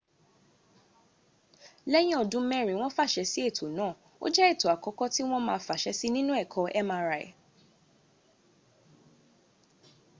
[1.91, 3.93] lẹ́yìn ọdún mẹ́rin wọ́n fàṣe sí ẹ̀tọ́ náà
[4.23, 7.25] ó jẹ́ ẹ̀tọ́ àkọ́kọ́ tí wọ́n ma fàṣę sí nínú ẹ̀kọ mri